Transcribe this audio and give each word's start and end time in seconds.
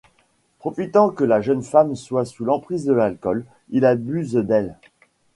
Profitant 0.57 1.11
que 1.11 1.23
la 1.23 1.41
jeune 1.41 1.61
femme 1.61 1.95
soit 1.95 2.25
sous 2.25 2.43
l'emprise 2.43 2.85
de 2.85 2.93
l'alcool, 2.93 3.45
il 3.69 3.85
abuse 3.85 4.33
d'elle. 4.33 4.75